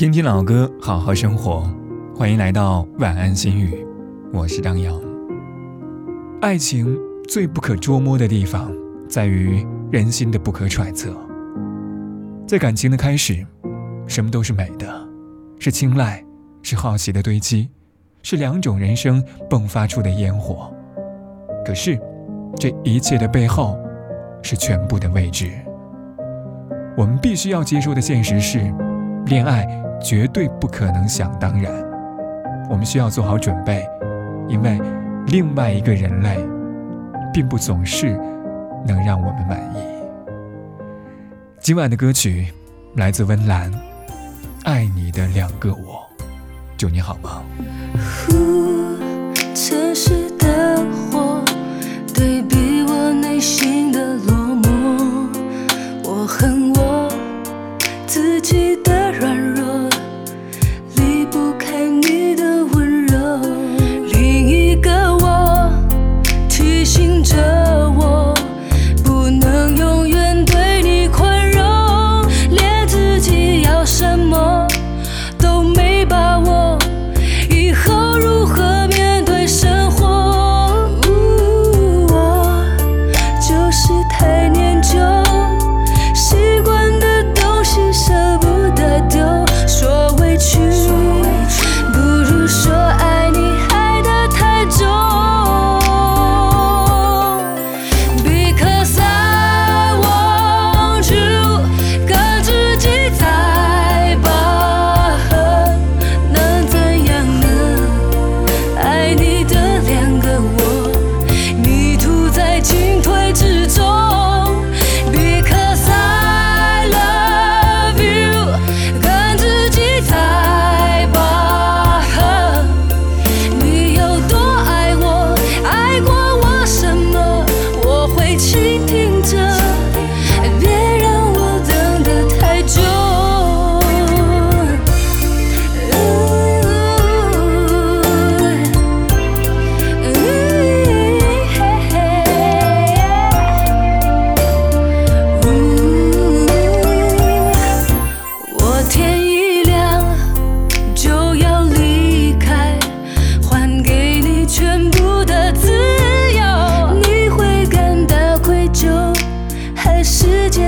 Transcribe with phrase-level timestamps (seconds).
[0.00, 1.70] 听听老歌，好好生活。
[2.16, 3.86] 欢迎来到晚安心语，
[4.32, 4.98] 我是张扬。
[6.40, 6.96] 爱情
[7.28, 8.72] 最不可捉摸的地方，
[9.10, 11.14] 在于人心的不可揣测。
[12.48, 13.46] 在感情的开始，
[14.06, 14.88] 什么都是美的，
[15.58, 16.24] 是青睐，
[16.62, 17.68] 是好奇的堆积，
[18.22, 20.72] 是两种人生迸发出的烟火。
[21.62, 22.00] 可是，
[22.58, 23.78] 这一切的背后，
[24.40, 25.50] 是全部的未知。
[26.96, 28.72] 我们必须要接受的现实是，
[29.26, 29.68] 恋爱
[30.02, 31.72] 绝对不可能想当然。
[32.68, 33.86] 我们需要做好准备，
[34.48, 34.80] 因为
[35.26, 36.38] 另外一个人类，
[37.32, 38.16] 并不总是
[38.86, 39.78] 能让我们满意。
[41.58, 42.46] 今晚的歌曲
[42.96, 43.72] 来自温岚，
[44.64, 45.76] 《爱你的两个我》，
[46.76, 47.42] 祝你好吗？
[49.52, 50.78] 城市的
[51.10, 51.42] 火
[52.14, 55.28] 对比我内心的落寞，
[56.04, 57.08] 我恨我
[58.06, 59.39] 自己的软。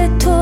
[0.03, 0.42] c'est toi.